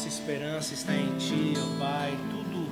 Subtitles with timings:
[0.00, 2.18] nossa esperança está em Ti, ó Pai.
[2.30, 2.66] Tudo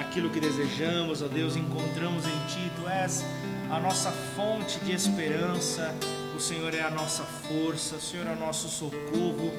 [0.00, 2.72] aquilo que desejamos, ó Deus, encontramos em Ti.
[2.74, 3.24] Tu és
[3.70, 5.94] a nossa fonte de esperança.
[6.36, 9.52] O Senhor é a nossa força, o Senhor é o nosso socorro,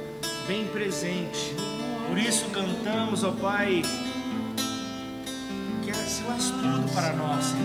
[0.49, 1.55] bem presente.
[2.09, 3.83] Por isso cantamos, ó Pai,
[5.81, 7.55] que Tu és tudo para nós.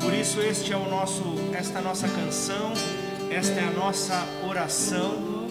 [0.00, 1.22] Por isso este é o nosso,
[1.52, 2.72] esta é a nossa canção,
[3.30, 5.48] esta é a nossa oração,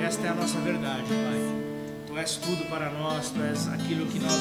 [0.00, 1.53] esta é a nossa verdade, Pai.
[2.14, 4.38] Tu és tudo para nós, Tu és aquilo que nós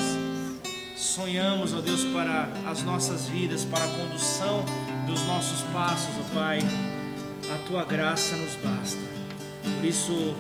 [0.96, 4.64] sonhamos, ó Deus, para as nossas vidas, para a condução
[5.08, 6.60] dos nossos passos, ó Pai.
[7.52, 9.02] A Tua graça nos basta.
[9.64, 10.36] Por isso,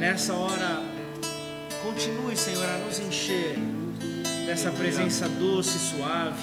[0.00, 0.82] nessa hora,
[1.80, 3.56] continue, Senhor, a nos encher
[4.44, 6.42] dessa presença doce e suave,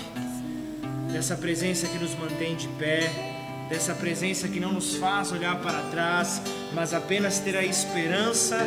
[1.11, 3.11] dessa presença que nos mantém de pé,
[3.67, 6.41] dessa presença que não nos faz olhar para trás,
[6.73, 8.57] mas apenas ter a esperança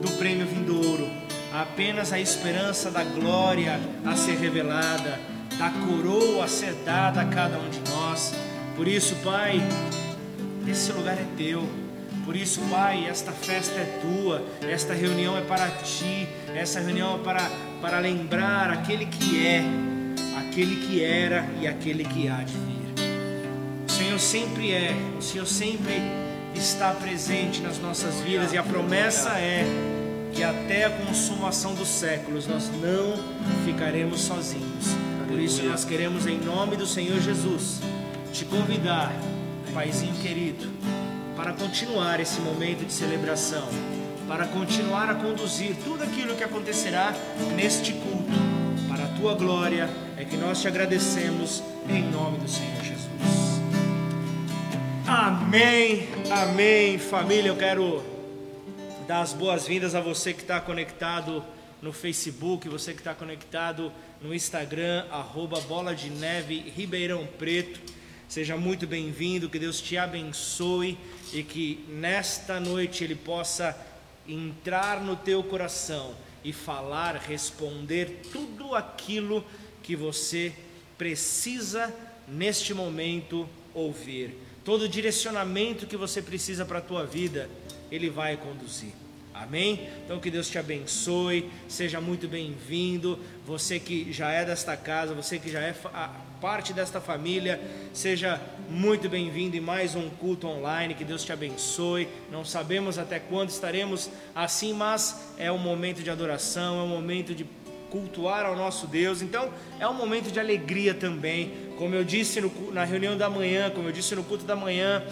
[0.00, 1.08] do prêmio vindouro,
[1.52, 5.18] apenas a esperança da glória a ser revelada,
[5.58, 8.34] da coroa a ser dada a cada um de nós.
[8.76, 9.60] Por isso, Pai,
[10.66, 11.68] esse lugar é teu.
[12.24, 17.24] Por isso, Pai, esta festa é tua, esta reunião é para ti, essa reunião é
[17.24, 19.64] para, para lembrar aquele que é,
[20.38, 22.78] aquele que era e aquele que há de vir.
[23.86, 29.30] O Senhor sempre é, o Senhor sempre está presente nas nossas vidas e a promessa
[29.30, 29.64] é
[30.32, 33.16] que até a consumação dos séculos nós não
[33.64, 34.86] ficaremos sozinhos.
[35.26, 37.80] Por isso nós queremos em nome do Senhor Jesus
[38.32, 39.12] te convidar,
[39.74, 40.68] Paizinho querido,
[41.36, 43.68] para continuar esse momento de celebração,
[44.26, 47.14] para continuar a conduzir tudo aquilo que acontecerá
[47.54, 48.32] neste culto.
[48.88, 53.07] Para a tua glória é que nós te agradecemos em nome do Senhor Jesus.
[55.10, 57.48] Amém, amém, família.
[57.48, 58.04] Eu quero
[59.06, 61.42] dar as boas-vindas a você que está conectado
[61.80, 67.80] no Facebook, você que está conectado no Instagram, arroba Bola de Neve Ribeirão Preto.
[68.28, 70.98] Seja muito bem-vindo, que Deus te abençoe
[71.32, 73.74] e que nesta noite Ele possa
[74.28, 76.14] entrar no teu coração
[76.44, 79.42] e falar, responder tudo aquilo
[79.82, 80.52] que você
[80.98, 81.94] precisa
[82.28, 84.47] neste momento ouvir.
[84.68, 87.48] Todo direcionamento que você precisa para a tua vida,
[87.90, 88.92] Ele vai conduzir.
[89.32, 89.88] Amém?
[90.04, 93.18] Então que Deus te abençoe, seja muito bem-vindo.
[93.46, 95.74] Você que já é desta casa, você que já é
[96.38, 97.58] parte desta família,
[97.94, 100.94] seja muito bem-vindo em mais um culto online.
[100.94, 102.06] Que Deus te abençoe.
[102.30, 107.34] Não sabemos até quando estaremos assim, mas é um momento de adoração, é um momento
[107.34, 107.42] de
[107.90, 109.22] cultuar ao nosso Deus.
[109.22, 111.52] Então, é um momento de alegria também.
[111.76, 115.02] Como eu disse no, na reunião da manhã, como eu disse no culto da manhã,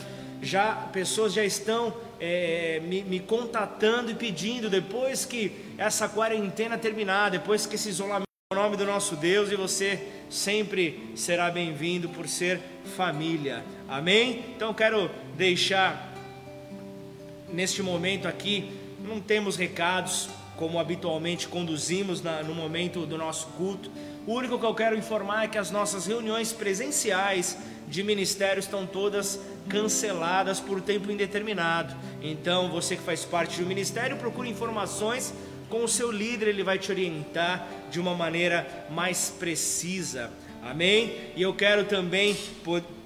[0.42, 7.30] já pessoas já estão é, me, me contatando e pedindo depois que essa quarentena terminar,
[7.30, 12.28] depois que esse isolamento em nome do nosso Deus e você sempre será bem-vindo por
[12.28, 12.60] ser
[12.96, 13.64] família.
[13.88, 14.44] Amém?
[14.54, 16.14] Então quero deixar
[17.52, 18.70] neste momento aqui,
[19.00, 23.90] não temos recados como habitualmente conduzimos na, no momento do nosso culto.
[24.26, 28.86] O único que eu quero informar é que as nossas reuniões presenciais de ministério estão
[28.86, 31.94] todas canceladas por tempo indeterminado.
[32.22, 35.32] Então, você que faz parte do ministério, procure informações
[35.68, 40.30] com o seu líder, ele vai te orientar de uma maneira mais precisa.
[40.62, 41.30] Amém?
[41.36, 42.36] E eu quero também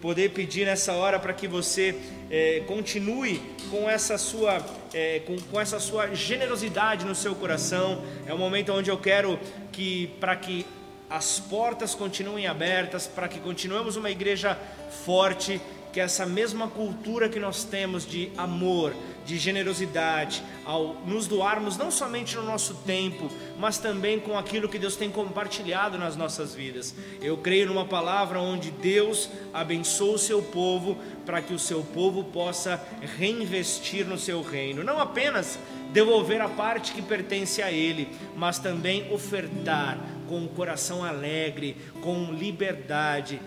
[0.00, 1.94] poder pedir nessa hora para que você
[2.30, 3.40] é, continue
[3.70, 8.02] com essa sua é, com, com, essa sua generosidade no seu coração.
[8.26, 9.38] É um momento onde eu quero
[9.72, 10.66] que para que
[11.08, 14.56] as portas continuem abertas, para que continuemos uma igreja
[15.04, 15.60] forte,
[15.92, 18.94] que essa mesma cultura que nós temos de amor,
[19.30, 24.76] de generosidade, ao nos doarmos não somente no nosso tempo, mas também com aquilo que
[24.76, 26.92] Deus tem compartilhado nas nossas vidas.
[27.22, 32.24] Eu creio numa palavra onde Deus abençoa o seu povo para que o seu povo
[32.24, 32.82] possa
[33.18, 35.60] reinvestir no seu reino, não apenas
[35.92, 39.96] devolver a parte que pertence a ele, mas também ofertar
[40.28, 43.40] com o coração alegre, com liberdade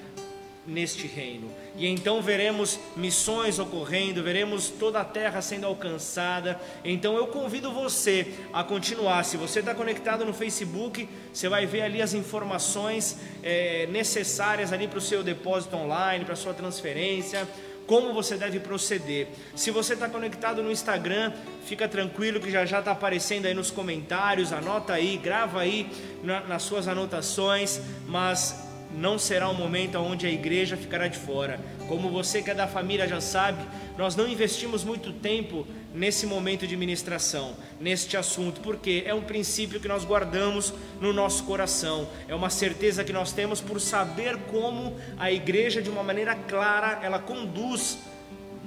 [0.65, 1.50] neste reino.
[1.75, 6.60] E então veremos missões ocorrendo, veremos toda a terra sendo alcançada.
[6.83, 9.24] Então eu convido você a continuar.
[9.24, 14.88] Se você está conectado no Facebook, você vai ver ali as informações é, necessárias ali
[14.88, 17.48] para o seu depósito online, para sua transferência
[17.86, 19.27] como você deve proceder.
[19.56, 21.33] Se você está conectado no Instagram,
[21.66, 25.89] fica tranquilo que já já está aparecendo aí nos comentários, anota aí, grava aí
[26.24, 28.62] na, nas suas anotações, mas
[28.94, 31.60] não será um momento onde a igreja ficará de fora.
[31.88, 33.63] Como você que é da família já sabe,
[33.98, 39.80] nós não investimos muito tempo nesse momento de ministração, neste assunto, porque é um princípio
[39.80, 44.98] que nós guardamos no nosso coração, é uma certeza que nós temos por saber como
[45.18, 48.00] a igreja, de uma maneira clara, ela conduz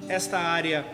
[0.08, 0.87] esta área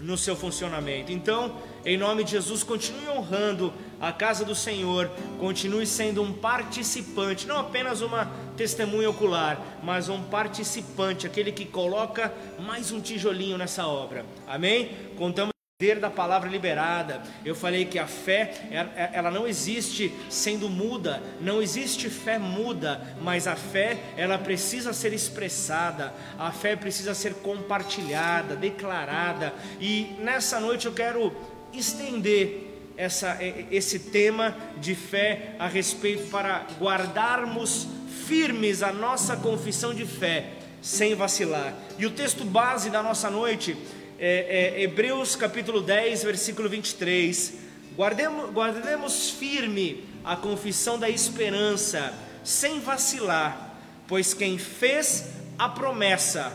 [0.00, 1.12] no seu funcionamento.
[1.12, 5.08] Então, em nome de Jesus, continue honrando a casa do Senhor,
[5.38, 12.34] continue sendo um participante, não apenas uma testemunha ocular, mas um participante, aquele que coloca
[12.58, 14.26] mais um tijolinho nessa obra.
[14.44, 14.90] Amém?
[15.16, 17.22] Contamos poder da palavra liberada.
[17.44, 18.68] Eu falei que a fé,
[19.12, 25.12] ela não existe sendo muda, não existe fé muda, mas a fé, ela precisa ser
[25.12, 29.54] expressada, a fé precisa ser compartilhada, declarada.
[29.80, 31.32] E nessa noite eu quero
[31.72, 33.38] estender essa,
[33.70, 37.86] esse tema de fé a respeito para guardarmos
[38.26, 41.74] firmes a nossa confissão de fé sem vacilar.
[41.98, 43.76] E o texto base da nossa noite
[44.18, 47.54] é, é Hebreus capítulo 10, versículo 23.
[47.96, 52.12] Guardemos, guardemos firme a confissão da esperança
[52.42, 53.76] sem vacilar,
[54.08, 56.52] pois quem fez a promessa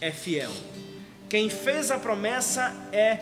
[0.00, 0.52] é fiel.
[1.28, 3.18] Quem fez a promessa é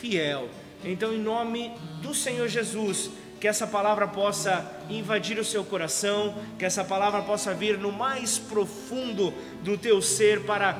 [0.00, 0.48] fiel.
[0.84, 1.72] Então, em nome
[2.02, 3.10] do Senhor Jesus,
[3.40, 8.38] que essa palavra possa invadir o seu coração, que essa palavra possa vir no mais
[8.38, 9.32] profundo
[9.62, 10.78] do teu ser para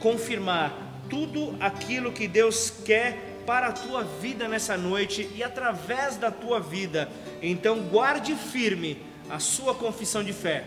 [0.00, 0.72] confirmar
[1.08, 6.60] tudo aquilo que Deus quer para a tua vida nessa noite e através da tua
[6.60, 7.08] vida.
[7.40, 8.98] Então, guarde firme
[9.28, 10.64] a sua confissão de fé,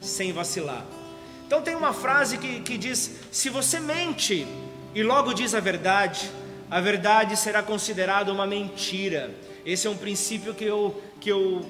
[0.00, 0.84] sem vacilar.
[1.46, 4.46] Então, tem uma frase que, que diz: se você mente
[4.94, 6.30] e logo diz a verdade,
[6.70, 9.34] a verdade será considerada uma mentira.
[9.66, 11.66] Esse é um princípio que eu, que eu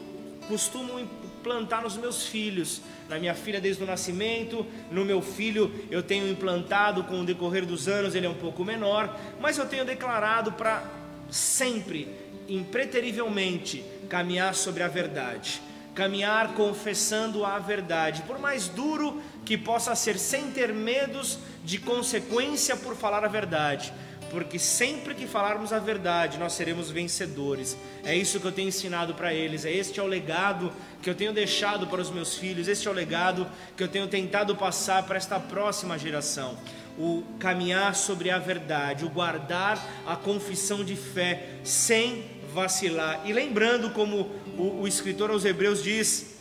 [0.47, 2.83] costumo implantar nos meus filhos.
[3.09, 7.65] Na minha filha desde o nascimento, no meu filho eu tenho implantado com o decorrer
[7.65, 10.85] dos anos, ele é um pouco menor, mas eu tenho declarado para
[11.31, 12.07] sempre,
[12.47, 15.63] impreterivelmente, caminhar sobre a verdade.
[15.95, 22.77] Caminhar confessando a verdade, por mais duro que possa ser, sem ter medos de consequência
[22.77, 23.93] por falar a verdade
[24.31, 27.77] porque sempre que falarmos a verdade, nós seremos vencedores.
[28.05, 30.73] É isso que eu tenho ensinado para eles, é este é o legado
[31.03, 33.47] que eu tenho deixado para os meus filhos, este é o legado
[33.77, 36.57] que eu tenho tentado passar para esta próxima geração.
[36.99, 43.23] O caminhar sobre a verdade, o guardar a confissão de fé sem vacilar.
[43.25, 46.39] E lembrando, como o, o escritor aos Hebreus diz: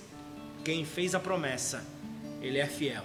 [0.63, 1.83] quem fez a promessa,
[2.41, 3.03] ele é fiel.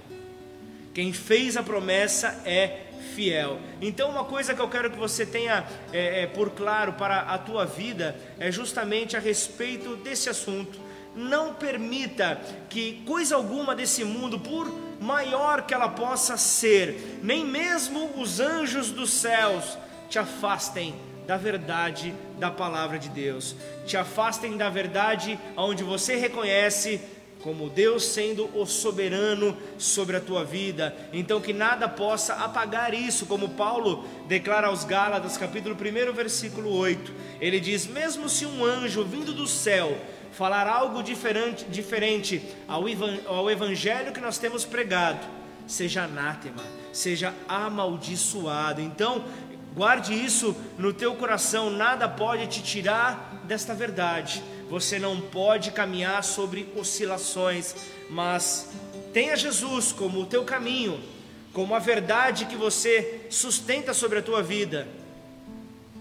[0.93, 3.59] Quem fez a promessa é fiel.
[3.81, 7.39] Então, uma coisa que eu quero que você tenha é, é, por claro para a
[7.39, 10.79] tua vida é justamente a respeito desse assunto.
[11.15, 14.67] Não permita que coisa alguma desse mundo, por
[15.01, 19.79] maior que ela possa ser, nem mesmo os anjos dos céus,
[20.09, 20.95] te afastem
[21.27, 23.55] da verdade da palavra de Deus,
[23.87, 27.01] te afastem da verdade onde você reconhece
[27.45, 30.97] como Deus sendo o soberano sobre a tua vida.
[31.13, 37.13] Então que nada possa apagar isso, como Paulo declara aos Gálatas, capítulo 1, versículo 8.
[37.39, 39.95] Ele diz: "Mesmo se um anjo vindo do céu
[40.33, 42.85] falar algo diferente, diferente ao,
[43.27, 45.21] ao evangelho que nós temos pregado,
[45.67, 46.63] seja anátema,
[46.95, 48.81] seja amaldiçoado".
[48.81, 49.23] Então,
[49.75, 54.43] guarde isso no teu coração, nada pode te tirar desta verdade
[54.75, 57.77] você não pode caminhar sobre oscilações,
[58.11, 58.71] mas
[59.13, 61.01] tenha Jesus como o teu caminho,
[61.53, 64.89] como a verdade que você sustenta sobre a tua vida,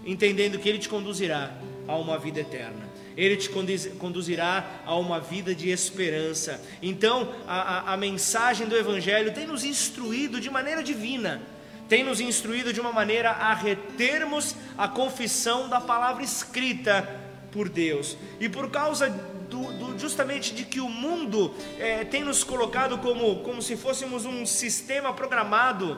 [0.04, 2.92] entendendo que Ele te conduzirá a uma vida eterna.
[3.16, 3.48] Ele te
[3.96, 6.60] conduzirá a uma vida de esperança.
[6.82, 11.40] Então, a, a, a mensagem do Evangelho tem nos instruído de maneira divina
[11.86, 17.23] tem nos instruído de uma maneira a retermos a confissão da palavra escrita
[17.54, 18.16] por Deus.
[18.40, 23.44] E por causa do, do, justamente de que o mundo é, tem nos colocado como,
[23.44, 25.96] como se fôssemos um sistema programado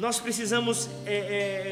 [0.00, 1.12] nós precisamos é,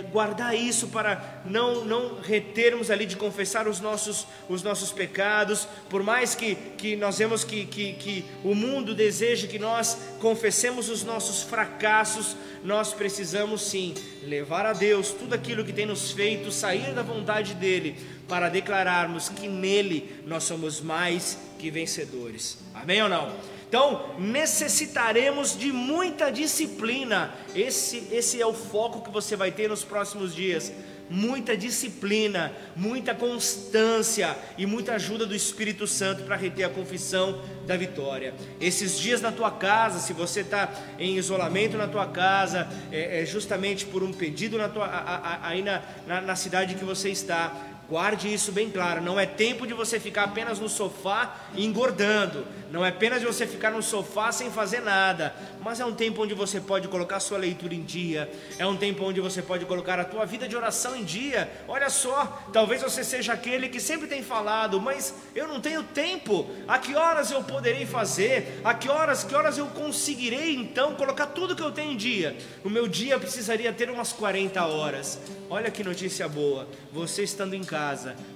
[0.00, 5.66] é, guardar isso para não, não retermos ali de confessar os nossos, os nossos pecados,
[5.88, 10.90] por mais que, que nós vemos que, que, que o mundo deseja que nós confessemos
[10.90, 16.52] os nossos fracassos, nós precisamos sim levar a Deus tudo aquilo que tem nos feito
[16.52, 17.96] sair da vontade dEle,
[18.28, 22.58] para declararmos que nele nós somos mais que vencedores.
[22.74, 23.57] Amém ou não?
[23.68, 27.34] Então, necessitaremos de muita disciplina.
[27.54, 30.72] Esse, esse é o foco que você vai ter nos próximos dias.
[31.10, 37.76] muita disciplina, muita constância e muita ajuda do Espírito Santo para reter a confissão da
[37.76, 38.34] vitória.
[38.60, 43.26] Esses dias na tua casa, se você está em isolamento na tua casa, é, é
[43.26, 47.10] justamente por um pedido na tua, a, a, aí na, na, na cidade que você
[47.10, 47.54] está,
[47.88, 52.84] Guarde isso bem claro, não é tempo de você ficar apenas no sofá engordando, não
[52.84, 56.34] é apenas de você ficar no sofá sem fazer nada, mas é um tempo onde
[56.34, 60.04] você pode colocar sua leitura em dia, é um tempo onde você pode colocar a
[60.04, 61.50] tua vida de oração em dia.
[61.66, 66.46] Olha só, talvez você seja aquele que sempre tem falado, mas eu não tenho tempo.
[66.68, 68.60] A que horas eu poderei fazer?
[68.62, 72.36] A que horas, que horas eu conseguirei então colocar tudo que eu tenho em dia?
[72.62, 75.18] O meu dia precisaria ter umas 40 horas.
[75.48, 76.68] Olha que notícia boa.
[76.92, 77.77] Você estando em casa,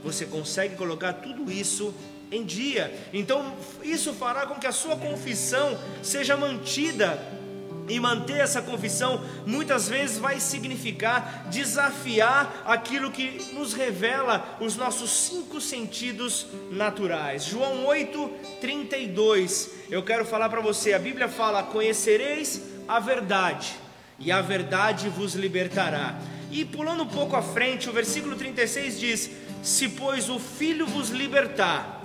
[0.03, 1.95] você consegue colocar tudo isso
[2.31, 2.93] em dia.
[3.13, 7.19] Então, isso fará com que a sua confissão seja mantida.
[7.89, 15.11] E manter essa confissão muitas vezes vai significar desafiar aquilo que nos revela os nossos
[15.11, 17.45] cinco sentidos naturais.
[17.45, 18.31] João 8,
[18.61, 19.71] 32.
[19.91, 23.75] Eu quero falar para você: a Bíblia fala: Conhecereis a verdade,
[24.19, 26.19] e a verdade vos libertará.
[26.53, 29.31] E pulando um pouco à frente, o versículo 36 diz:
[29.63, 32.05] Se, pois, o Filho vos libertar,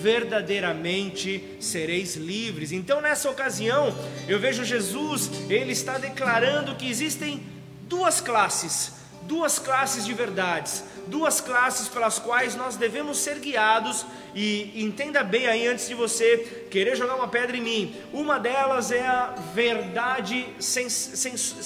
[0.00, 2.70] verdadeiramente sereis livres.
[2.70, 3.92] Então, nessa ocasião,
[4.28, 7.42] eu vejo Jesus, ele está declarando que existem
[7.88, 14.06] duas classes, duas classes de verdades, duas classes pelas quais nós devemos ser guiados.
[14.32, 17.96] E entenda bem aí antes de você querer jogar uma pedra em mim.
[18.12, 21.56] Uma delas é a verdade sens sens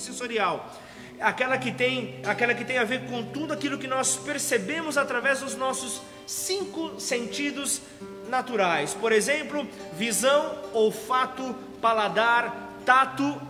[0.00, 0.82] sensorial
[1.20, 5.40] aquela que tem, aquela que tem a ver com tudo aquilo que nós percebemos através
[5.40, 7.80] dos nossos cinco sentidos
[8.28, 8.94] naturais.
[8.94, 13.40] Por exemplo, visão, olfato, paladar, tato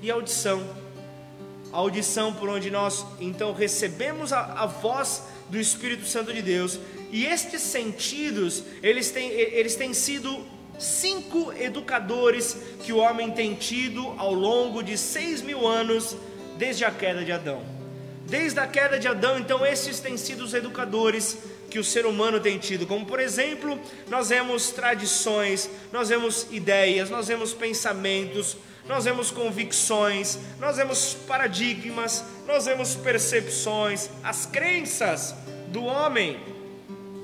[0.00, 0.62] e audição.
[1.72, 6.78] A audição por onde nós então recebemos a, a voz do Espírito Santo de Deus.
[7.10, 10.44] E estes sentidos, eles têm, eles têm sido
[10.78, 16.16] cinco educadores que o homem tem tido ao longo de seis mil anos
[16.56, 17.62] desde a queda de Adão.
[18.26, 21.38] Desde a queda de Adão, então, esses têm sido os educadores
[21.70, 27.10] que o ser humano tem tido, como por exemplo, nós vemos tradições, nós vemos ideias,
[27.10, 28.56] nós vemos pensamentos,
[28.88, 35.34] nós vemos convicções, nós vemos paradigmas, nós vemos percepções, as crenças
[35.68, 36.40] do homem,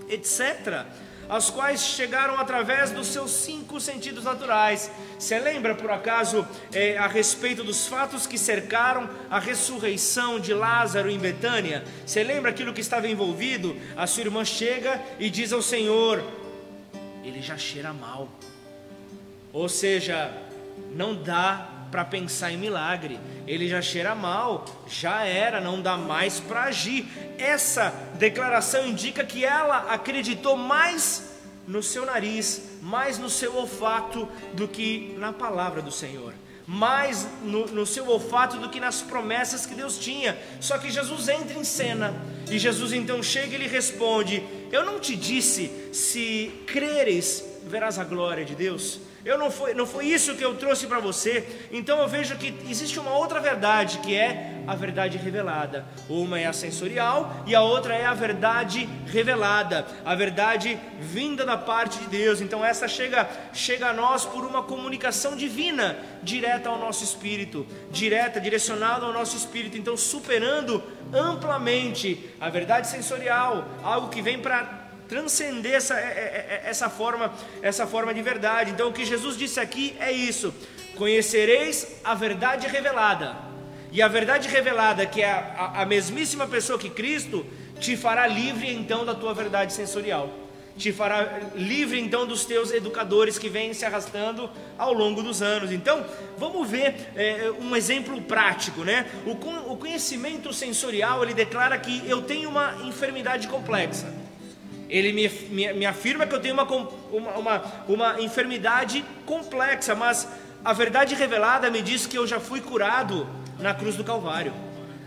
[0.08, 0.86] etc
[1.32, 4.90] as quais chegaram através dos seus cinco sentidos naturais.
[5.18, 11.08] Você lembra, por acaso, é, a respeito dos fatos que cercaram a ressurreição de Lázaro
[11.08, 11.84] em Betânia?
[12.04, 13.74] Você lembra aquilo que estava envolvido?
[13.96, 16.22] A sua irmã chega e diz ao Senhor:
[17.24, 18.28] Ele já cheira mal.
[19.54, 20.30] Ou seja,
[20.94, 23.20] não dá para pensar em milagre.
[23.46, 27.06] Ele já cheira mal, já era, não dá mais para agir.
[27.38, 31.30] Essa declaração indica que ela acreditou mais
[31.68, 36.32] no seu nariz, mais no seu olfato do que na palavra do Senhor,
[36.66, 40.36] mais no, no, seu olfato do que nas promessas que Deus tinha.
[40.60, 42.14] Só que Jesus entra em cena
[42.50, 48.04] e Jesus então chega e lhe responde: Eu não te disse, se creres, verás a
[48.04, 49.11] glória de Deus.
[49.24, 51.68] Eu não foi, não foi isso que eu trouxe para você.
[51.70, 55.84] Então eu vejo que existe uma outra verdade que é a verdade revelada.
[56.08, 61.56] Uma é a sensorial e a outra é a verdade revelada, a verdade vinda da
[61.56, 62.40] parte de Deus.
[62.40, 68.40] Então essa chega chega a nós por uma comunicação divina, direta ao nosso espírito, direta,
[68.40, 69.78] direcionada ao nosso espírito.
[69.78, 74.81] Então superando amplamente a verdade sensorial, algo que vem para
[75.12, 78.70] transcender essa, é, é, é, essa, forma, essa forma de verdade.
[78.70, 80.54] Então, o que Jesus disse aqui é isso:
[80.96, 83.36] conhecereis a verdade revelada,
[83.92, 87.44] e a verdade revelada, que é a, a, mesmíssima pessoa que Cristo,
[87.78, 90.38] te fará livre então da tua verdade sensorial
[90.74, 95.70] te fará livre então dos teus educadores que vêm se arrastando ao longo dos anos.
[95.70, 96.02] Então,
[96.38, 99.04] vamos ver é, um exemplo prático, né?
[99.26, 99.32] O,
[99.70, 104.21] o conhecimento sensorial ele declara que eu tenho uma enfermidade complexa
[104.92, 110.28] ele me, me, me afirma que eu tenho uma, uma, uma, uma enfermidade complexa, mas
[110.62, 113.26] a verdade revelada me diz que eu já fui curado
[113.58, 114.52] na cruz do Calvário.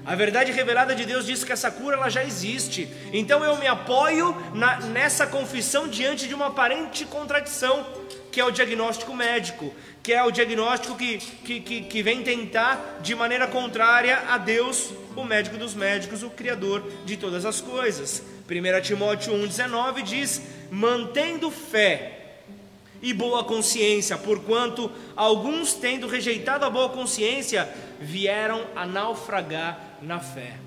[0.04, 2.90] A verdade revelada de Deus diz que essa cura ela já existe.
[3.14, 7.86] Então eu me apoio na, nessa confissão diante de uma aparente contradição,
[8.32, 9.72] que é o diagnóstico médico,
[10.06, 14.92] que é o diagnóstico que, que, que, que vem tentar de maneira contrária a Deus,
[15.16, 18.22] o médico dos médicos, o Criador de todas as coisas.
[18.48, 22.36] 1 Timóteo 1,19 diz: mantendo fé
[23.02, 27.68] e boa consciência, porquanto alguns, tendo rejeitado a boa consciência,
[28.00, 30.58] vieram a naufragar na fé.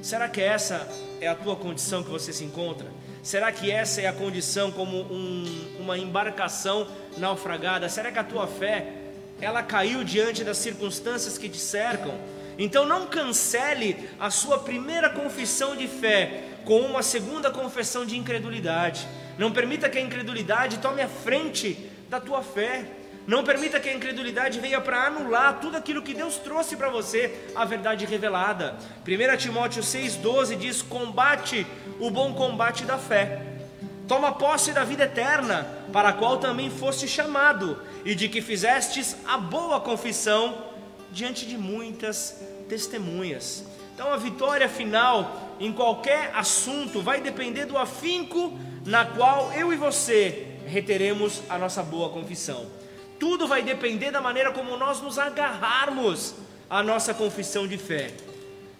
[0.00, 0.88] Será que essa
[1.20, 2.86] é a tua condição que você se encontra?
[3.22, 7.88] Será que essa é a condição como um, uma embarcação naufragada?
[7.88, 8.86] Será que a tua fé
[9.40, 12.14] ela caiu diante das circunstâncias que te cercam?
[12.58, 19.06] Então não cancele a sua primeira confissão de fé com uma segunda confissão de incredulidade.
[19.38, 22.84] Não permita que a incredulidade tome a frente da tua fé.
[23.26, 27.32] Não permita que a incredulidade venha para anular tudo aquilo que Deus trouxe para você,
[27.54, 28.76] a verdade revelada.
[29.06, 31.66] 1 Timóteo 6,12 diz: Combate
[32.00, 33.40] o bom combate da fé.
[34.08, 39.16] Toma posse da vida eterna, para a qual também foste chamado, e de que fizestes
[39.26, 40.56] a boa confissão
[41.12, 43.64] diante de muitas testemunhas.
[43.94, 49.76] Então a vitória final em qualquer assunto vai depender do afinco na qual eu e
[49.76, 52.66] você reteremos a nossa boa confissão.
[53.20, 56.34] Tudo vai depender da maneira como nós nos agarrarmos
[56.68, 58.10] à nossa confissão de fé.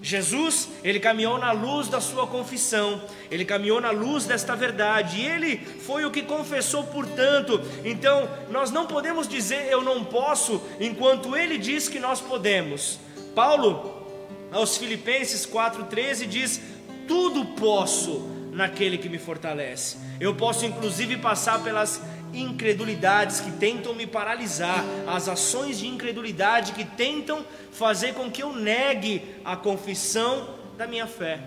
[0.02, 5.26] Jesus, ele caminhou na luz da sua confissão, ele caminhou na luz desta verdade, e
[5.26, 7.60] ele foi o que confessou, portanto.
[7.84, 12.98] Então, nós não podemos dizer eu não posso, enquanto ele diz que nós podemos.
[13.32, 14.02] Paulo,
[14.50, 16.60] aos Filipenses 4,13, diz:
[17.06, 19.96] Tudo posso naquele que me fortalece.
[20.20, 26.84] Eu posso, inclusive, passar pelas incredulidades que tentam me paralisar, as ações de incredulidade que
[26.84, 31.40] tentam fazer com que eu negue a confissão da minha fé.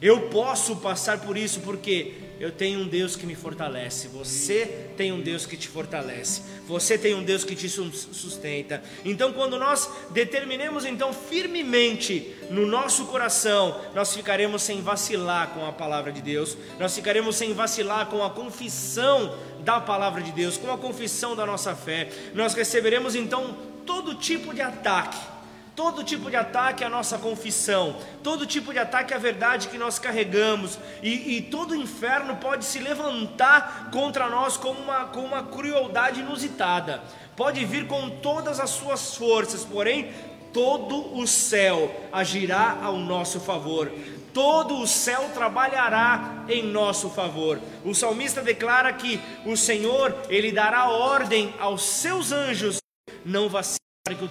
[0.00, 4.08] Eu posso passar por isso porque eu tenho um Deus que me fortalece.
[4.08, 6.42] Você tem um Deus que te fortalece.
[6.66, 8.82] Você tem um Deus que te sustenta.
[9.04, 15.72] Então, quando nós determinemos então firmemente no nosso coração, nós ficaremos sem vacilar com a
[15.72, 16.56] palavra de Deus.
[16.78, 21.46] Nós ficaremos sem vacilar com a confissão da palavra de Deus, com a confissão da
[21.46, 22.08] nossa fé.
[22.34, 25.31] Nós receberemos então todo tipo de ataque
[25.74, 29.98] todo tipo de ataque à nossa confissão, todo tipo de ataque à verdade que nós
[29.98, 36.20] carregamos, e, e todo inferno pode se levantar contra nós com uma, com uma crueldade
[36.20, 37.02] inusitada,
[37.36, 40.12] pode vir com todas as suas forças, porém,
[40.52, 43.90] todo o céu agirá ao nosso favor.
[44.34, 47.60] Todo o céu trabalhará em nosso favor.
[47.84, 52.78] O salmista declara que o Senhor, ele dará ordem aos seus anjos,
[53.26, 54.30] não vacile que o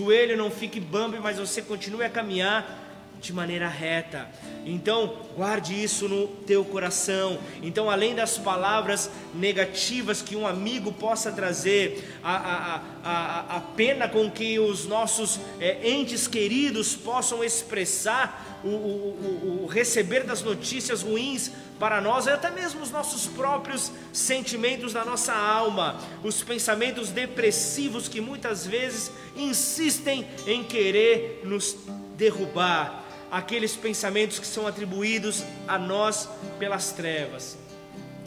[0.00, 2.87] joelho não fique bambi, mas você continue a caminhar
[3.20, 4.28] de maneira reta.
[4.64, 7.38] Então, guarde isso no teu coração.
[7.62, 14.08] Então, além das palavras negativas que um amigo possa trazer, a, a, a, a pena
[14.08, 20.42] com que os nossos é, entes queridos possam expressar o, o, o, o receber das
[20.42, 27.10] notícias ruins para nós, até mesmo os nossos próprios sentimentos da nossa alma, os pensamentos
[27.10, 31.76] depressivos que muitas vezes insistem em querer nos
[32.16, 37.58] derrubar, aqueles pensamentos que são atribuídos a nós pelas trevas.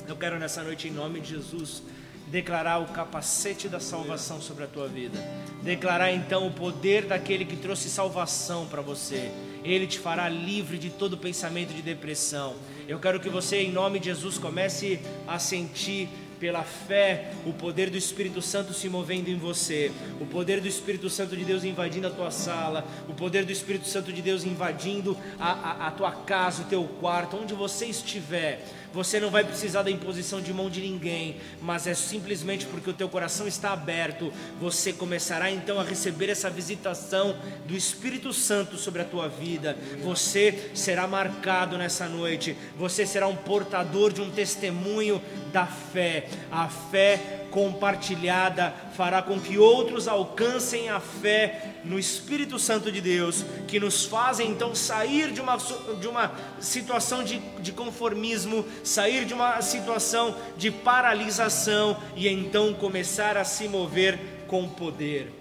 [0.08, 1.84] Eu quero nessa noite, em nome de Jesus,
[2.28, 5.20] declarar o capacete da salvação sobre a tua vida,
[5.62, 9.32] declarar então o poder daquele que trouxe salvação para você.
[9.64, 12.56] Ele te fará livre de todo pensamento de depressão.
[12.88, 16.10] Eu quero que você, em nome de Jesus, comece a sentir
[16.42, 21.08] pela fé, o poder do Espírito Santo se movendo em você, o poder do Espírito
[21.08, 25.16] Santo de Deus invadindo a tua sala, o poder do Espírito Santo de Deus invadindo
[25.40, 29.84] a, a, a tua casa, o teu quarto, onde você estiver você não vai precisar
[29.84, 34.32] da imposição de mão de ninguém, mas é simplesmente porque o teu coração está aberto,
[34.60, 39.78] você começará então a receber essa visitação do Espírito Santo sobre a tua vida.
[40.04, 46.28] Você será marcado nessa noite, você será um portador de um testemunho da fé.
[46.52, 53.46] A fé compartilhada fará com que outros alcancem a fé no Espírito Santo de Deus,
[53.68, 55.58] que nos fazem então sair de uma,
[56.00, 63.38] de uma situação de, de conformismo, sair de uma situação de paralisação e então começar
[63.38, 65.32] a se mover com poder.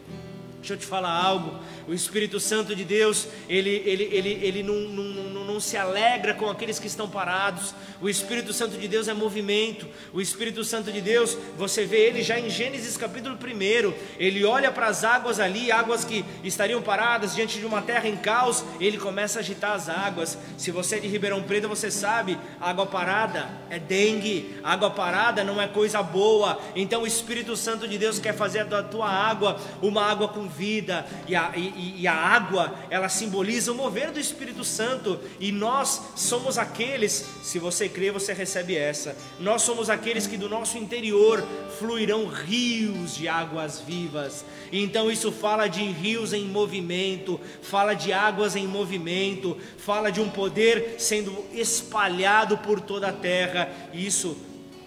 [0.61, 1.59] Deixa eu te falar algo.
[1.89, 6.51] O Espírito Santo de Deus, ele, ele, ele, ele não, não, não, se alegra com
[6.51, 7.75] aqueles que estão parados.
[8.01, 9.89] O Espírito Santo de Deus é movimento.
[10.13, 13.93] O Espírito Santo de Deus, você vê ele já em Gênesis capítulo 1.
[14.19, 18.17] Ele olha para as águas ali, águas que estariam paradas diante de uma terra em
[18.17, 18.63] caos.
[18.79, 20.37] Ele começa a agitar as águas.
[20.59, 24.61] Se você é de Ribeirão Preto, você sabe: água parada é dengue.
[24.63, 26.61] Água parada não é coisa boa.
[26.77, 31.07] Então o Espírito Santo de Deus quer fazer da tua água uma água com vida
[31.27, 36.03] e a, e, e a água, ela simboliza o mover do Espírito Santo e nós
[36.17, 39.17] somos aqueles, se você crê, você recebe essa.
[39.39, 41.45] Nós somos aqueles que do nosso interior
[41.79, 44.45] fluirão rios de águas vivas.
[44.73, 50.29] Então isso fala de rios em movimento, fala de águas em movimento, fala de um
[50.29, 53.71] poder sendo espalhado por toda a terra.
[53.93, 54.37] Isso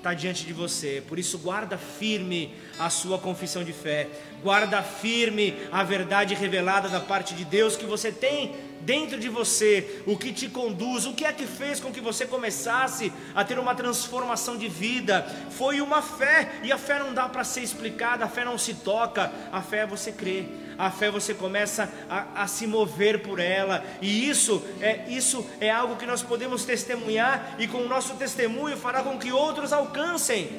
[0.04, 1.02] está diante de você.
[1.08, 4.10] Por isso, guarda firme a sua confissão de fé,
[4.44, 10.04] guarda firme a verdade revelada da parte de Deus que você tem dentro de você,
[10.06, 13.58] o que te conduz, o que é que fez com que você começasse a ter
[13.58, 15.26] uma transformação de vida.
[15.52, 18.74] Foi uma fé, e a fé não dá para ser explicada, a fé não se
[18.74, 23.40] toca, a fé é você crer a fé você começa a, a, se mover por
[23.40, 28.16] ela, e isso é, isso é algo que nós podemos testemunhar, e com o nosso
[28.16, 30.50] testemunho fará com que outros alcancem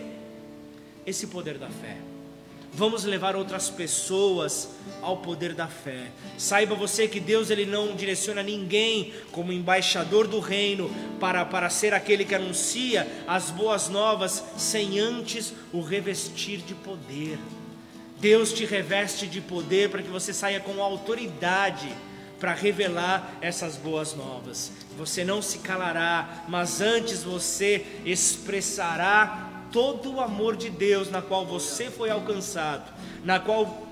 [1.07, 1.97] esse poder da fé.
[2.77, 6.11] Vamos levar outras pessoas ao poder da fé.
[6.37, 11.95] Saiba você que Deus ele não direciona ninguém como embaixador do reino para, para ser
[11.95, 17.39] aquele que anuncia as boas novas sem antes o revestir de poder.
[18.19, 21.89] Deus te reveste de poder para que você saia com autoridade
[22.39, 24.71] para revelar essas boas novas.
[24.99, 31.45] Você não se calará, mas antes você expressará todo o amor de Deus na qual
[31.45, 32.93] você foi alcançado,
[33.25, 33.87] na qual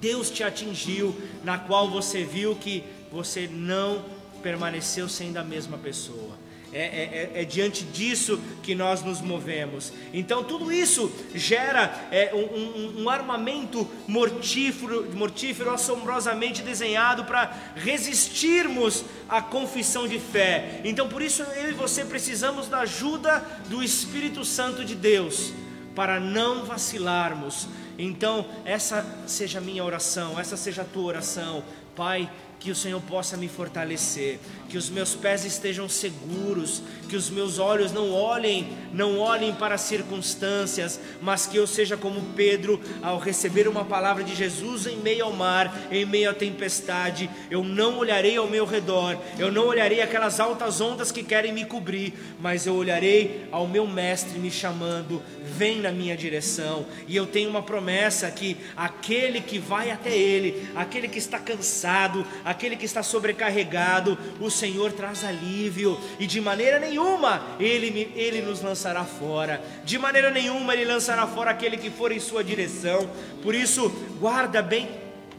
[0.00, 4.04] Deus te atingiu, na qual você viu que você não
[4.42, 6.43] permaneceu sendo a mesma pessoa.
[6.74, 9.92] É, é, é, é, diante disso que nós nos movemos.
[10.12, 19.40] Então tudo isso gera é, um, um, armamento mortífero, mortífero assombrosamente desenhado para resistirmos à
[19.40, 20.80] confissão de fé.
[20.82, 25.52] Então por isso eu e você precisamos da ajuda do Espírito Santo de Deus
[25.94, 27.68] para não vacilarmos.
[27.96, 31.62] Então essa seja a minha oração, essa seja a tua oração,
[31.94, 32.28] Pai
[32.64, 37.58] que o Senhor possa me fortalecer, que os meus pés estejam seguros, que os meus
[37.58, 43.18] olhos não olhem, não olhem para as circunstâncias, mas que eu seja como Pedro ao
[43.18, 47.98] receber uma palavra de Jesus em meio ao mar, em meio à tempestade, eu não
[47.98, 52.66] olharei ao meu redor, eu não olharei aquelas altas ondas que querem me cobrir, mas
[52.66, 57.62] eu olharei ao meu mestre me chamando, vem na minha direção, e eu tenho uma
[57.62, 64.16] promessa que aquele que vai até ele, aquele que está cansado, aquele que está sobrecarregado,
[64.40, 70.30] o Senhor traz alívio, e de maneira nenhuma ele, ele nos lançará fora, de maneira
[70.30, 73.10] nenhuma ele lançará fora aquele que for em sua direção.
[73.42, 74.88] Por isso, guarda bem,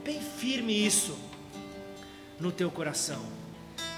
[0.04, 1.18] bem firme isso
[2.40, 3.22] no teu coração.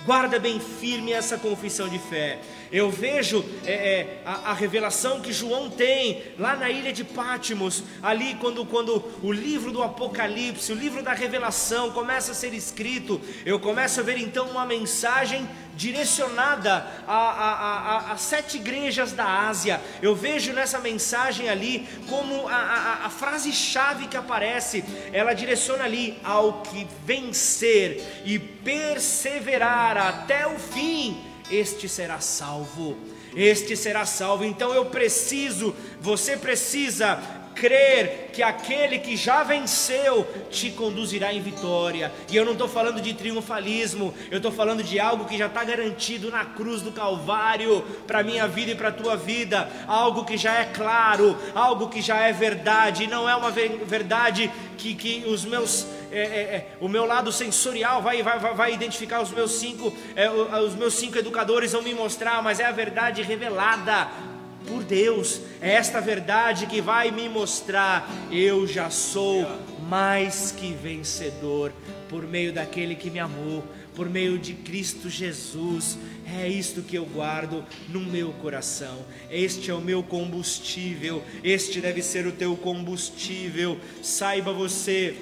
[0.05, 2.39] Guarda bem firme essa confissão de fé.
[2.71, 7.83] Eu vejo é, é, a, a, revelação que João tem lá na ilha de Pátimos,
[8.01, 13.21] ali quando, quando o livro do Apocalipse, o livro da revelação começa a ser escrito,
[13.45, 19.79] eu começo a ver então uma mensagem direcionada a, a, a, sete igrejas da Ásia.
[20.01, 26.87] Eu vejo nessa mensagem ali como a frase-chave que aparece, ela direciona ali ao que
[27.05, 32.97] vencer e perseverar até o fim este será salvo.
[33.35, 34.43] Este será salvo.
[34.43, 37.19] Então eu preciso, você precisa
[37.59, 42.11] crer que aquele que já venceu te conduzirá em vitória.
[42.29, 45.63] E eu não estou falando de triunfalismo, eu estou falando de algo que já está
[45.63, 49.69] garantido na cruz do Calvário para minha vida e para a tua vida.
[49.87, 53.07] Algo que já é claro, algo que já é verdade.
[53.07, 58.01] Não é uma verdade que, que os meus é, é, é, o meu lado sensorial
[58.01, 62.41] vai, vai, vai identificar os meus cinco, é, os meus cinco educadores vão me mostrar,
[62.41, 64.07] mas é a verdade revelada
[64.67, 65.41] por Deus.
[65.61, 69.47] É esta verdade que vai me mostrar: eu já sou
[69.87, 71.71] mais que vencedor
[72.09, 73.63] por meio daquele que me amou,
[73.95, 75.97] por meio de Cristo Jesus.
[76.39, 79.05] É isto que eu guardo no meu coração.
[79.31, 81.23] Este é o meu combustível.
[81.41, 83.79] Este deve ser o teu combustível.
[84.03, 85.15] Saiba você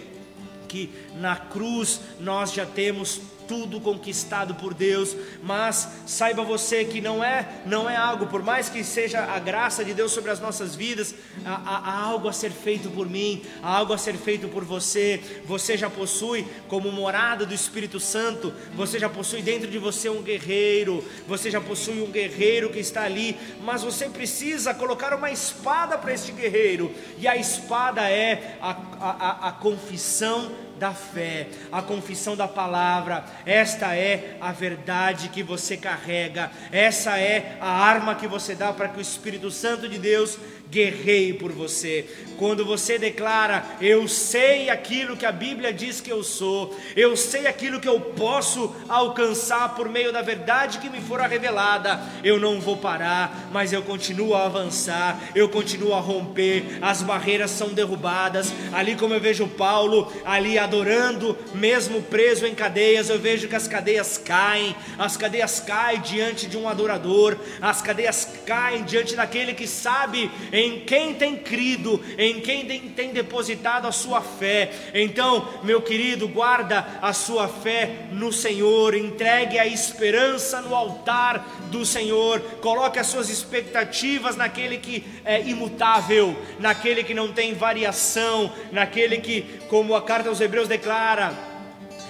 [0.75, 7.23] que na cruz nós já temos tudo conquistado por Deus, mas saiba você que não
[7.23, 10.75] é, não é algo, por mais que seja a graça de Deus sobre as nossas
[10.75, 11.13] vidas,
[11.45, 15.21] há, há, algo a ser feito por mim, há algo a ser feito por você.
[15.45, 20.21] Você já possui, como morada do Espírito Santo, você já possui dentro de você um
[20.21, 25.97] guerreiro, você já possui um guerreiro que está ali, mas você precisa colocar uma espada
[25.97, 32.35] para este guerreiro, e a espada é a, a, a confissão da fé, a confissão
[32.35, 33.25] da palavra.
[33.45, 38.89] Esta é a verdade que você carrega, essa é a arma que você dá para
[38.89, 40.38] que o Espírito Santo de Deus
[40.69, 42.06] guerreie por você.
[42.38, 47.47] Quando você declara, eu sei aquilo que a Bíblia diz que eu sou, eu sei
[47.47, 52.60] aquilo que eu posso alcançar por meio da verdade que me fora revelada, eu não
[52.60, 58.54] vou parar, mas eu continuo a avançar, eu continuo a romper, as barreiras são derrubadas.
[58.73, 63.67] Ali, como eu vejo Paulo, ali adorando, mesmo preso em cadeias, eu vejo que as
[63.67, 69.67] cadeias caem, as cadeias caem diante de um adorador, as cadeias caem diante daquele que
[69.67, 74.71] sabe em quem tem crido, em quem tem depositado a sua fé.
[74.93, 81.85] Então, meu querido, guarda a sua fé no Senhor, entregue a esperança no altar do
[81.85, 89.17] Senhor, coloque as suas expectativas naquele que é imutável, naquele que não tem variação, naquele
[89.17, 91.54] que, como a carta aos Hebreus declara,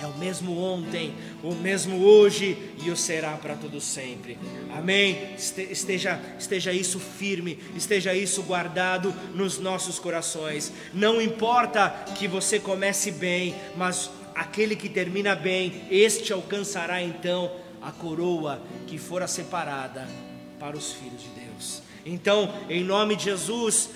[0.06, 4.38] é o mesmo ontem, o mesmo hoje e o será para todo sempre.
[4.72, 5.34] Amém.
[5.36, 10.72] Esteja, esteja isso firme, esteja isso guardado nos nossos corações.
[10.94, 17.91] Não importa que você comece bem, mas aquele que termina bem, este alcançará então a
[17.91, 20.08] coroa que fora separada
[20.60, 21.82] para os filhos de Deus.
[22.06, 23.89] Então, em nome de Jesus,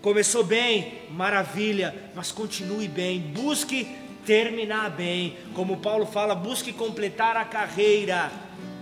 [0.00, 5.36] começou bem, maravilha, mas continue bem, busque terminar bem.
[5.54, 8.30] Como Paulo fala, busque completar a carreira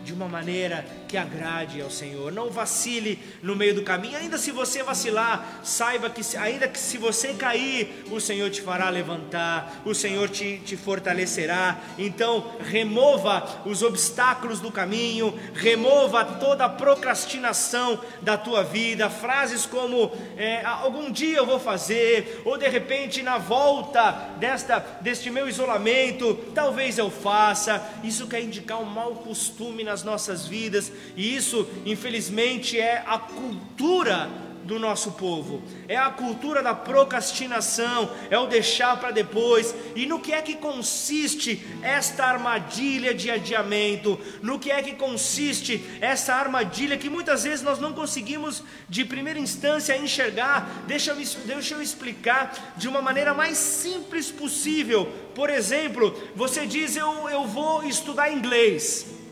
[0.05, 2.33] de uma maneira que agrade ao Senhor.
[2.33, 4.17] Não vacile no meio do caminho.
[4.17, 8.89] Ainda se você vacilar, saiba que ainda que se você cair, o Senhor te fará
[8.89, 11.79] levantar, o Senhor te, te fortalecerá.
[11.99, 19.11] Então, remova os obstáculos do caminho, remova toda a procrastinação da tua vida.
[19.11, 25.31] Frases como é, algum dia eu vou fazer, ou de repente na volta desta deste
[25.31, 27.83] meu isolamento, talvez eu faça.
[28.03, 34.31] Isso quer indicar um mau costume nas nossas vidas e isso, infelizmente, é a cultura
[34.65, 35.63] do nosso povo.
[35.87, 39.75] É a cultura da procrastinação, é o deixar para depois.
[39.95, 44.19] E no que é que consiste esta armadilha de adiamento?
[44.43, 49.39] No que é que consiste essa armadilha que muitas vezes nós não conseguimos de primeira
[49.39, 50.85] instância enxergar?
[50.87, 55.07] Deixa eu, deixa eu explicar de uma maneira mais simples possível.
[55.35, 59.24] Por exemplo, você diz eu, eu vou estudar inglês.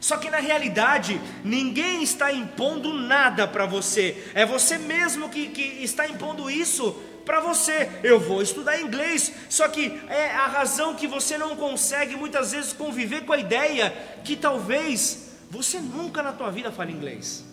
[0.00, 5.84] Só que na realidade, ninguém está impondo nada para você, é você mesmo que, que
[5.84, 6.92] está impondo isso
[7.24, 7.88] para você.
[8.02, 12.72] Eu vou estudar inglês, só que é a razão que você não consegue muitas vezes
[12.72, 17.44] conviver com a ideia que talvez você nunca na tua vida fale inglês.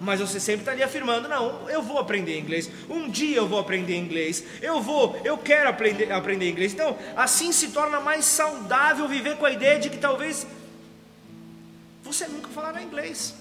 [0.00, 2.70] Mas você sempre está ali afirmando: não, eu vou aprender inglês.
[2.88, 4.42] Um dia eu vou aprender inglês.
[4.60, 6.72] Eu vou, eu quero aprender, aprender inglês.
[6.72, 10.46] Então, assim se torna mais saudável viver com a ideia de que talvez
[12.04, 13.34] você nunca falará inglês.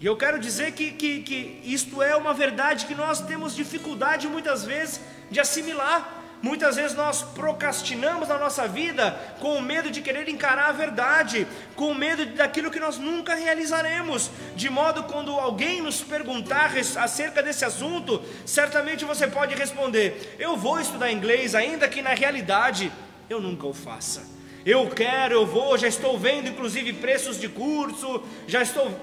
[0.00, 4.26] E eu quero dizer que, que, que isto é uma verdade que nós temos dificuldade
[4.26, 6.16] muitas vezes de assimilar.
[6.40, 11.48] Muitas vezes nós procrastinamos na nossa vida com o medo de querer encarar a verdade,
[11.74, 14.30] com o medo daquilo que nós nunca realizaremos.
[14.54, 20.80] De modo quando alguém nos perguntar acerca desse assunto, certamente você pode responder: Eu vou
[20.80, 22.92] estudar inglês, ainda que na realidade
[23.28, 24.37] eu nunca o faça.
[24.68, 28.94] Eu quero, eu vou, já estou vendo inclusive preços de curso, já estou.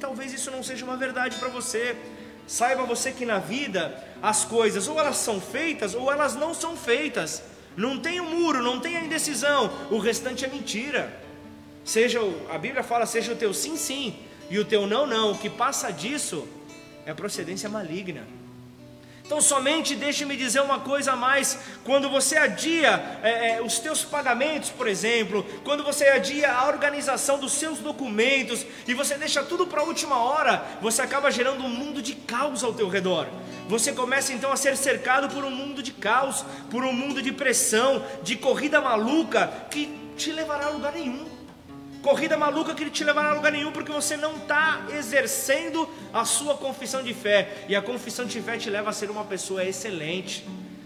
[0.00, 1.94] Talvez isso não seja uma verdade para você.
[2.44, 6.76] Saiba você que na vida as coisas ou elas são feitas ou elas não são
[6.76, 7.40] feitas.
[7.76, 9.70] Não tem o um muro, não tem a indecisão.
[9.92, 11.16] O restante é mentira.
[11.84, 12.18] Seja
[12.52, 14.18] a Bíblia fala, seja o teu sim, sim
[14.50, 15.30] e o teu não, não.
[15.30, 16.48] O que passa disso
[17.06, 18.26] é procedência maligna.
[19.30, 24.02] Então, somente deixe-me dizer uma coisa a mais: quando você adia é, é, os teus
[24.02, 29.68] pagamentos, por exemplo, quando você adia a organização dos seus documentos e você deixa tudo
[29.68, 33.28] para a última hora, você acaba gerando um mundo de caos ao teu redor.
[33.68, 37.30] Você começa então a ser cercado por um mundo de caos, por um mundo de
[37.30, 41.24] pressão, de corrida maluca que te levará a lugar nenhum.
[42.02, 46.56] Corrida maluca que te levará a lugar nenhum, porque você não está exercendo a sua
[46.56, 47.64] confissão de fé.
[47.68, 50.44] E a confissão de fé te leva a ser uma pessoa excelente.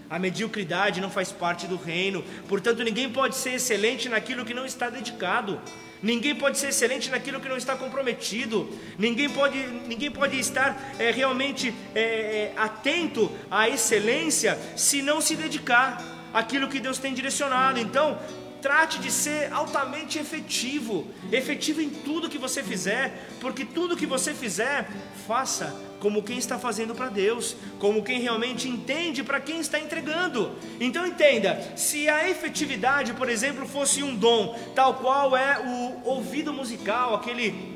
[0.08, 2.22] A mediocridade não faz parte do reino.
[2.48, 5.60] Portanto, ninguém pode ser excelente naquilo que não está dedicado.
[6.02, 8.68] Ninguém pode ser excelente naquilo que não está comprometido.
[8.98, 9.56] Ninguém pode,
[9.88, 16.78] ninguém pode estar é, realmente é, atento à excelência se não se dedicar àquilo que
[16.78, 17.80] Deus tem direcionado.
[17.80, 18.18] Então,
[18.64, 24.32] trate de ser altamente efetivo, efetivo em tudo que você fizer, porque tudo que você
[24.32, 24.88] fizer,
[25.26, 30.50] faça como quem está fazendo para Deus, como quem realmente entende para quem está entregando.
[30.80, 36.50] Então entenda, se a efetividade, por exemplo, fosse um dom, tal qual é o ouvido
[36.50, 37.74] musical, aquele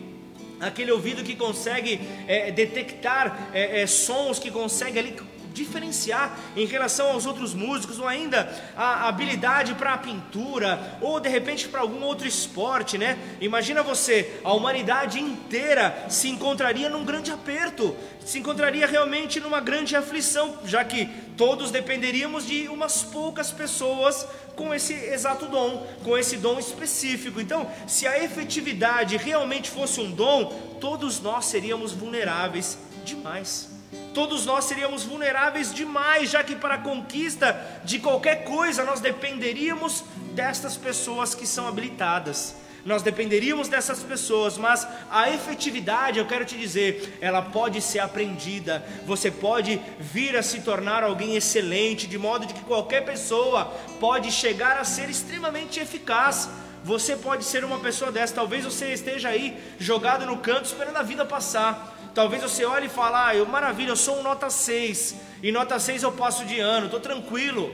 [0.61, 5.17] aquele ouvido que consegue é, detectar é, é, sons, que consegue ali
[5.53, 11.29] diferenciar em relação aos outros músicos, ou ainda a habilidade para a pintura, ou de
[11.29, 13.19] repente para algum outro esporte, né?
[13.41, 19.97] Imagina você, a humanidade inteira se encontraria num grande aperto, se encontraria realmente numa grande
[19.97, 21.07] aflição, já que
[21.37, 27.41] todos dependeríamos de umas poucas pessoas com esse exato dom, com esse dom específico.
[27.41, 30.47] Então, se a efetividade realmente fosse um dom,
[30.81, 33.78] todos nós seríamos vulneráveis demais
[34.19, 40.03] todos nós seríamos vulneráveis demais, já que para a conquista de qualquer coisa nós dependeríamos
[40.35, 42.57] destas pessoas que são habilitadas.
[42.85, 48.85] Nós dependeríamos dessas pessoas, mas a efetividade, eu quero te dizer, ela pode ser aprendida.
[49.07, 53.67] Você pode vir a se tornar alguém excelente, de modo de que qualquer pessoa
[54.01, 56.49] pode chegar a ser extremamente eficaz.
[56.83, 58.35] Você pode ser uma pessoa dessa.
[58.35, 61.98] Talvez você esteja aí jogado no canto esperando a vida passar.
[62.19, 65.79] Talvez você olhe e fale, ah, eu, maravilha, eu sou um nota 6, e nota
[65.79, 67.73] 6 eu passo de ano, estou tranquilo.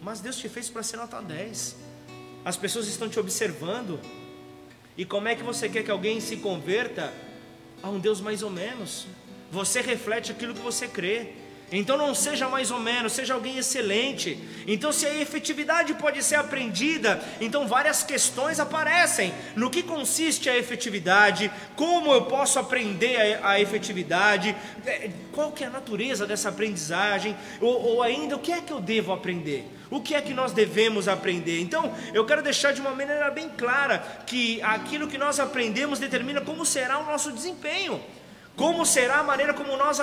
[0.00, 1.74] Mas Deus te fez para ser nota 10.
[2.44, 3.98] As pessoas estão te observando.
[4.96, 7.12] E como é que você quer que alguém se converta
[7.82, 9.08] a um Deus mais ou menos?
[9.50, 11.32] Você reflete aquilo que você crê.
[11.70, 14.38] Então não seja mais ou menos, seja alguém excelente.
[14.66, 19.34] Então, se a efetividade pode ser aprendida, então várias questões aparecem.
[19.54, 21.50] No que consiste a efetividade?
[21.76, 24.56] Como eu posso aprender a, a efetividade?
[24.86, 27.36] É, qual que é a natureza dessa aprendizagem?
[27.60, 29.66] Ou, ou ainda, o que é que eu devo aprender?
[29.90, 31.60] O que é que nós devemos aprender?
[31.60, 36.40] Então, eu quero deixar de uma maneira bem clara que aquilo que nós aprendemos determina
[36.40, 38.00] como será o nosso desempenho.
[38.58, 40.00] Como será a maneira como nós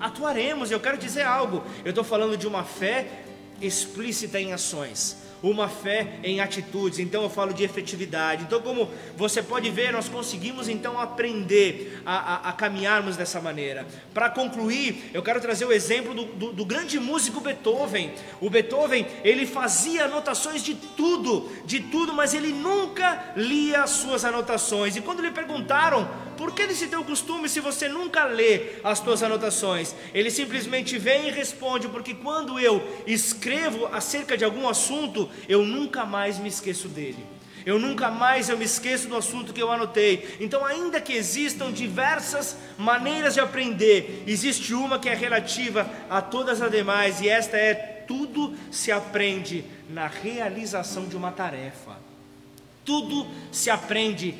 [0.00, 0.70] atuaremos?
[0.70, 1.62] Eu quero dizer algo.
[1.84, 3.24] Eu estou falando de uma fé
[3.60, 6.98] explícita em ações uma fé em atitudes.
[6.98, 8.44] Então eu falo de efetividade.
[8.44, 13.86] Então, como você pode ver, nós conseguimos então aprender a, a, a caminharmos dessa maneira.
[14.12, 18.12] Para concluir, eu quero trazer o exemplo do, do, do, grande músico Beethoven.
[18.40, 24.24] O Beethoven ele fazia anotações de tudo, de tudo, mas ele nunca lia as suas
[24.24, 24.96] anotações.
[24.96, 29.22] E quando lhe perguntaram por que desse teu costume se você nunca lê as tuas
[29.22, 35.64] anotações, ele simplesmente vem e responde: porque quando eu escrevo acerca de algum assunto eu
[35.64, 37.24] nunca mais me esqueço dele.
[37.64, 40.36] Eu nunca mais eu me esqueço do assunto que eu anotei.
[40.38, 46.62] Então, ainda que existam diversas maneiras de aprender, existe uma que é relativa a todas
[46.62, 47.74] as demais, e esta é
[48.06, 52.05] tudo se aprende na realização de uma tarefa.
[52.86, 54.34] Tudo se aprende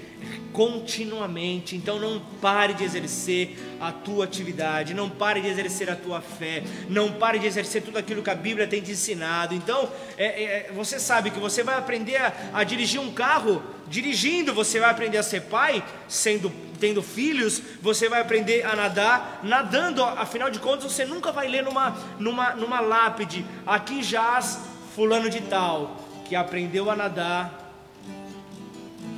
[0.52, 1.76] continuamente.
[1.76, 6.62] Então não pare de exercer a tua atividade, não pare de exercer a tua fé,
[6.88, 9.54] não pare de exercer tudo aquilo que a Bíblia tem te ensinado.
[9.54, 14.54] Então é, é, você sabe que você vai aprender a, a, dirigir um carro dirigindo,
[14.54, 20.02] você vai aprender a ser pai, sendo tendo filhos, você vai aprender a nadar nadando.
[20.02, 24.60] Afinal de contas, você nunca vai ler numa numa numa lápide aqui jaz
[24.94, 27.65] fulano de tal que aprendeu a nadar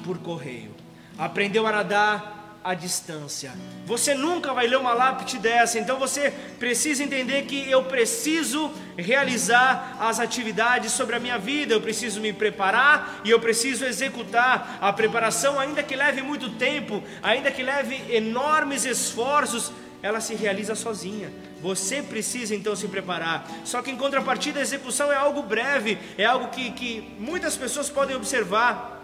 [0.08, 0.74] por correio.
[1.18, 3.52] Aprendeu a nadar à distância.
[3.84, 9.98] Você nunca vai ler uma lápide dessa, então você precisa entender que eu preciso realizar
[10.00, 14.90] as atividades sobre a minha vida, eu preciso me preparar e eu preciso executar a
[14.94, 19.70] preparação, ainda que leve muito tempo, ainda que leve enormes esforços,
[20.02, 21.30] ela se realiza sozinha.
[21.60, 23.46] Você precisa então se preparar.
[23.62, 27.90] Só que em contrapartida, a execução é algo breve, é algo que, que muitas pessoas
[27.90, 28.97] podem observar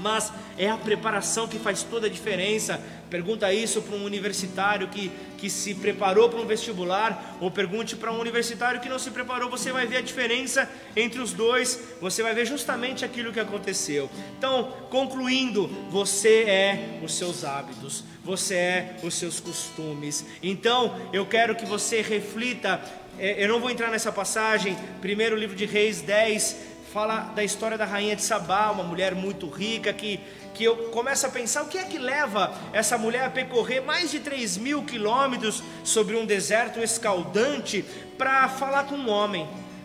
[0.00, 2.80] mas é a preparação que faz toda a diferença.
[3.08, 8.12] Pergunta isso para um universitário que, que se preparou para um vestibular, ou pergunte para
[8.12, 12.22] um universitário que não se preparou, você vai ver a diferença entre os dois, você
[12.22, 14.10] vai ver justamente aquilo que aconteceu.
[14.36, 20.24] Então, concluindo, você é os seus hábitos, você é os seus costumes.
[20.42, 22.80] Então, eu quero que você reflita.
[23.16, 27.76] É, eu não vou entrar nessa passagem, primeiro livro de Reis 10 fala da história
[27.76, 30.20] da rainha de Sabá, uma mulher muito rica que,
[30.54, 34.12] que eu começo a pensar o que é que leva essa mulher a percorrer mais
[34.12, 37.84] de 3 mil quilômetros sobre um deserto escaldante
[38.16, 39.44] para falar com um homem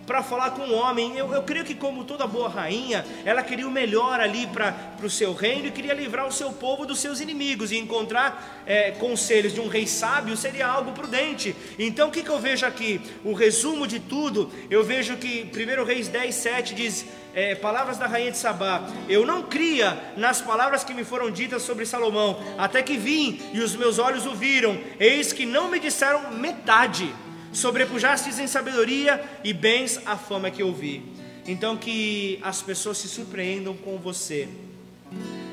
[0.09, 1.15] para falar com o homem.
[1.15, 5.09] Eu, eu creio que, como toda boa rainha, ela queria o melhor ali para o
[5.09, 7.71] seu reino e queria livrar o seu povo dos seus inimigos.
[7.71, 11.55] E encontrar é, conselhos de um rei sábio seria algo prudente.
[11.77, 12.99] Então, o que, que eu vejo aqui?
[13.23, 18.07] O resumo de tudo, eu vejo que 1 Reis 10, 7 diz é, palavras da
[18.07, 22.81] rainha de Sabá: Eu não cria nas palavras que me foram ditas sobre Salomão, até
[22.81, 27.13] que vim e os meus olhos o viram, eis que não me disseram metade,
[27.51, 31.03] sobrepujastes em sabedoria e bens a fama que ouvi.
[31.47, 34.47] Então, que as pessoas se surpreendam com você.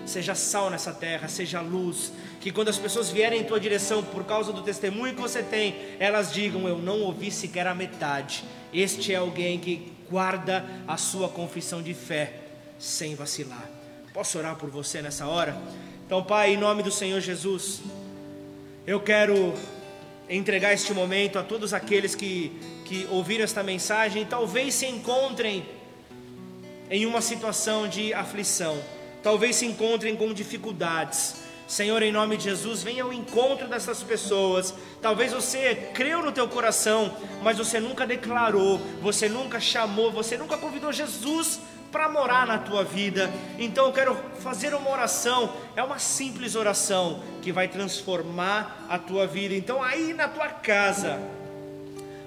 [0.05, 2.13] Seja sal nessa terra, seja luz.
[2.41, 5.75] Que quando as pessoas vierem em tua direção por causa do testemunho que você tem,
[5.99, 8.45] elas digam: Eu não ouvi sequer a metade.
[8.73, 12.35] Este é alguém que guarda a sua confissão de fé
[12.79, 13.69] sem vacilar.
[14.13, 15.57] Posso orar por você nessa hora?
[16.07, 17.81] Então, Pai, em nome do Senhor Jesus,
[18.87, 19.53] eu quero
[20.29, 22.53] entregar este momento a todos aqueles que,
[22.85, 25.65] que ouviram esta mensagem e talvez se encontrem
[26.91, 28.81] em uma situação de aflição,
[29.23, 34.73] talvez se encontrem com dificuldades Senhor, em nome de Jesus, venha ao encontro dessas pessoas.
[35.03, 40.57] Talvez você creu no teu coração, mas você nunca declarou, você nunca chamou, você nunca
[40.57, 41.59] convidou Jesus
[41.97, 43.33] para morar na tua vida.
[43.59, 49.27] Então eu quero fazer uma oração, é uma simples oração que vai transformar a tua
[49.27, 49.55] vida.
[49.55, 51.19] Então aí na tua casa,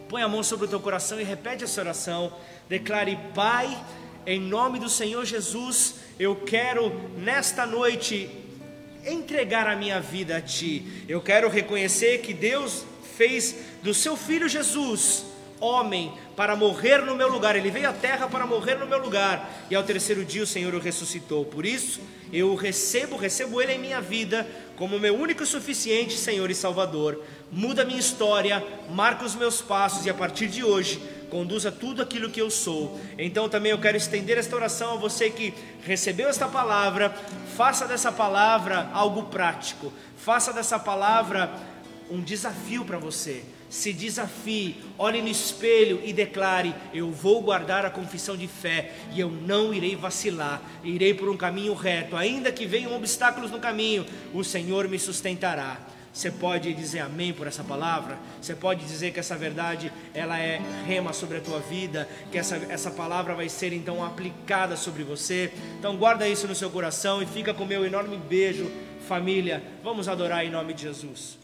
[0.09, 2.33] põe a mão sobre o teu coração e repete essa oração.
[2.67, 3.79] Declare, Pai,
[4.25, 8.27] em nome do Senhor Jesus, eu quero nesta noite
[9.05, 11.05] entregar a minha vida a Ti.
[11.07, 15.28] Eu quero reconhecer que Deus fez do Seu Filho Jesus
[15.59, 17.55] homem para morrer no meu lugar.
[17.55, 19.49] Ele veio à terra para morrer no meu lugar.
[19.69, 21.45] E ao terceiro dia o Senhor o ressuscitou.
[21.45, 21.99] Por isso,
[22.31, 26.55] eu o recebo, recebo Ele em minha vida como meu único e suficiente Senhor e
[26.55, 27.21] Salvador.
[27.51, 32.29] Muda minha história, marca os meus passos e a partir de hoje conduza tudo aquilo
[32.29, 32.99] que eu sou.
[33.17, 35.53] Então também eu quero estender esta oração a você que
[35.83, 37.13] recebeu esta palavra,
[37.55, 41.51] faça dessa palavra algo prático, faça dessa palavra
[42.09, 43.43] um desafio para você.
[43.69, 49.19] Se desafie, olhe no espelho e declare: Eu vou guardar a confissão de fé e
[49.19, 54.05] eu não irei vacilar, irei por um caminho reto, ainda que venham obstáculos no caminho,
[54.33, 55.77] o Senhor me sustentará.
[56.11, 58.17] Você pode dizer amém por essa palavra?
[58.41, 62.55] Você pode dizer que essa verdade ela é rema sobre a tua vida, que essa,
[62.69, 65.53] essa palavra vai ser então aplicada sobre você.
[65.77, 68.69] Então guarda isso no seu coração e fica com meu enorme beijo,
[69.07, 69.63] família.
[69.83, 71.37] Vamos adorar em nome de Jesus.